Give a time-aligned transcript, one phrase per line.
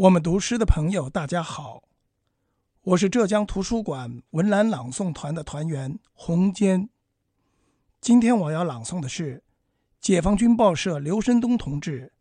[0.00, 1.82] 我们读诗的朋友，大家好，
[2.80, 6.88] 我是浙江图书馆文澜朗诵团的团员洪坚。
[8.00, 9.44] 今天我要朗诵的是
[10.00, 12.14] 解放军报社刘申东同志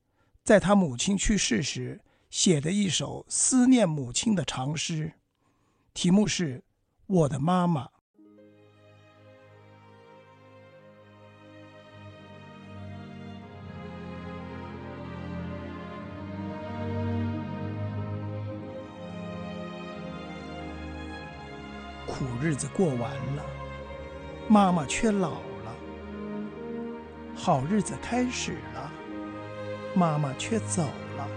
[0.43, 5.13] 在他母亲去世时写的一首思念母亲的长诗，
[5.93, 6.57] 题目是
[7.05, 7.85] 《我的妈妈》。
[22.09, 23.45] 苦日子过完了，
[24.47, 25.71] 妈妈却老了；
[27.35, 28.91] 好日子开始了，
[29.93, 30.83] 妈妈却走
[31.15, 31.27] 了。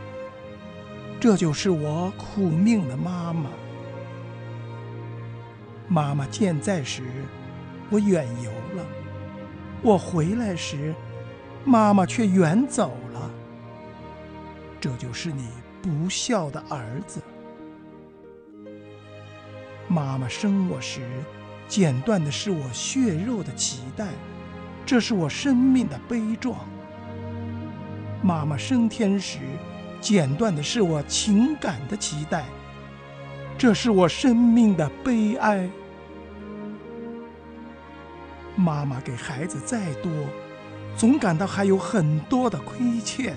[1.21, 3.51] 这就是我苦命的妈妈。
[5.89, 7.03] 妈妈健在时，
[7.91, 8.85] 我远游了；
[9.83, 10.95] 我回来时，
[11.65, 13.31] 妈妈却远走了。
[14.81, 15.49] 这就是你
[15.83, 17.21] 不孝的儿子。
[19.89, 21.01] 妈妈生我时，
[21.69, 24.09] 剪断的是我血肉的脐带，
[24.87, 26.57] 这是我生命的悲壮；
[28.23, 29.39] 妈妈升天时，
[30.01, 32.45] 剪断的是我情感的脐带，
[33.59, 35.69] 这是我生命的悲哀。
[38.55, 40.11] 妈妈给孩子再多，
[40.97, 43.35] 总感到还有很多的亏欠；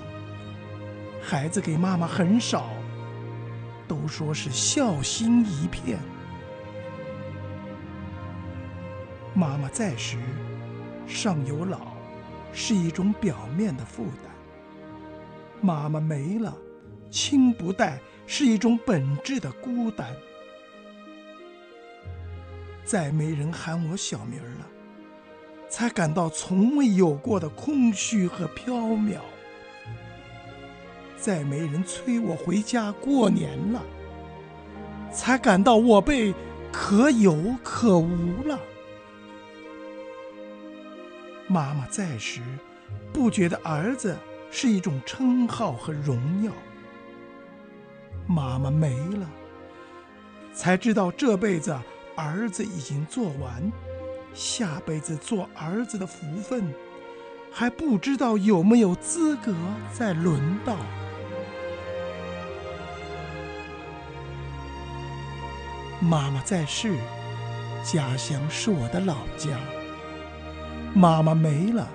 [1.22, 2.70] 孩子给妈妈很少，
[3.88, 5.98] 都说是孝心一片。
[9.36, 10.16] 妈妈在时，
[11.06, 11.92] 上有老，
[12.54, 14.32] 是一种表面的负担；
[15.60, 16.56] 妈妈没了，
[17.10, 20.08] 亲不待，是一种本质的孤单。
[22.82, 24.66] 再没人喊我小名了，
[25.68, 29.18] 才感到从未有过的空虚和缥缈；
[31.18, 33.82] 再没人催我回家过年了，
[35.12, 36.32] 才感到我被
[36.72, 38.58] 可有可无了。
[41.48, 42.40] 妈妈在时，
[43.12, 44.16] 不觉得儿子
[44.50, 46.50] 是一种称号和荣耀；
[48.26, 49.30] 妈妈没了，
[50.52, 51.78] 才知道这辈子
[52.16, 53.70] 儿子已经做完，
[54.34, 56.74] 下辈子做儿子的福分，
[57.52, 59.54] 还不知道有没有资格
[59.92, 60.76] 再轮到。
[66.00, 66.96] 妈妈在世，
[67.84, 69.56] 家乡是我的老家。
[70.96, 71.86] 妈妈没了，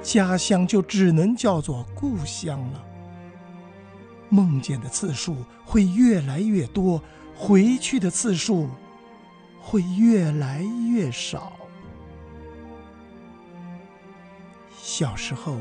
[0.00, 2.80] 家乡就只能叫做故乡了。
[4.28, 7.02] 梦见的次数会越来越多，
[7.34, 8.70] 回去的次数
[9.60, 11.54] 会越来越少。
[14.80, 15.56] 小时候，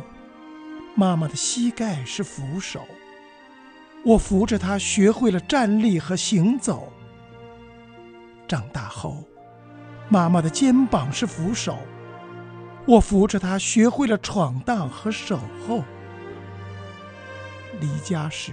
[0.94, 2.82] 妈妈的膝盖是扶手，
[4.06, 6.94] 我扶着她学会了站立和行走。
[8.48, 9.24] 长大后，
[10.08, 11.80] 妈妈的肩膀是扶手。
[12.86, 15.84] 我扶着他学会了闯荡和守候。
[17.80, 18.52] 离家时，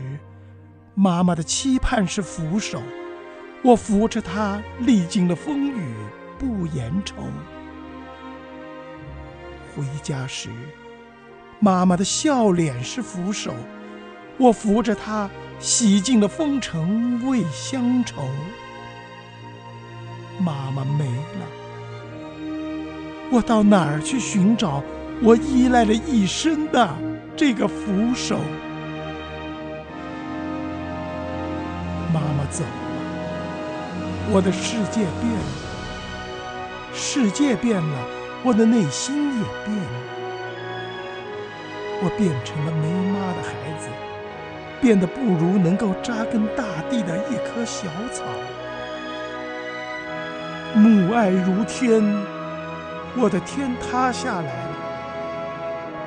[0.94, 2.80] 妈妈的期盼是扶手，
[3.62, 5.94] 我扶着他历经了风雨
[6.38, 7.16] 不言愁。
[9.74, 10.48] 回家时，
[11.58, 13.52] 妈妈的笑脸是扶手，
[14.38, 18.28] 我扶着她洗尽了风尘未乡愁。
[20.38, 21.59] 妈妈没了。
[23.32, 24.82] 我到哪儿去寻找
[25.22, 26.88] 我依赖了一生的
[27.36, 28.38] 这个扶手？
[32.12, 32.70] 妈妈走了，
[34.32, 35.52] 我的世界变了，
[36.92, 37.98] 世界变了，
[38.42, 40.00] 我的内心也变了。
[42.02, 43.86] 我变成了没妈的孩子，
[44.80, 48.24] 变得不如能够扎根大地的一棵小草。
[50.74, 52.02] 母爱如天。
[53.16, 54.76] 我的天塌下来了，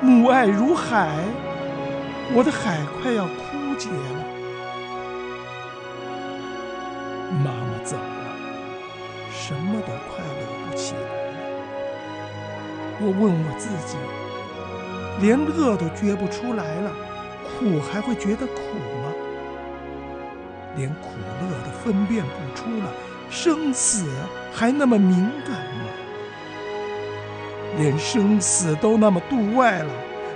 [0.00, 1.10] 母爱如海，
[2.32, 4.24] 我的海快要枯竭了。
[7.44, 8.02] 妈妈走了，
[9.30, 11.34] 什么都快乐不起来了。
[13.00, 13.98] 我问我自己，
[15.20, 16.90] 连乐都觉不出来了，
[17.44, 18.62] 苦还会觉得苦
[19.02, 19.12] 吗？
[20.74, 21.10] 连苦
[21.42, 22.90] 乐都分辨不出了，
[23.28, 24.06] 生死
[24.54, 25.84] 还那么敏感吗？
[27.78, 29.90] 连生死都那么度外了，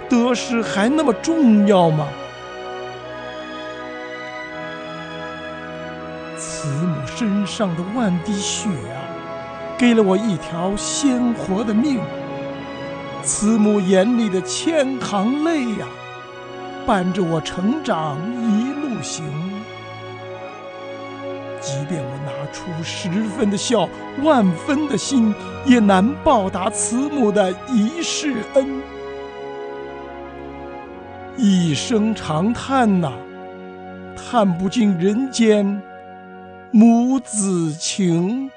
[0.08, 2.06] 得失还那么重要吗？
[6.36, 8.98] 慈母身上的万滴血啊，
[9.76, 11.98] 给了我一条鲜活的命；
[13.22, 15.86] 慈母眼里的千行泪呀，
[16.86, 19.24] 伴着我成长一路行。
[21.60, 23.88] 即便我拿出十分的孝，
[24.22, 28.66] 万分的心，也难报答慈母的一世恩。
[31.36, 33.12] 一声长叹呐，
[34.16, 35.80] 叹不尽人间
[36.70, 38.50] 母子情。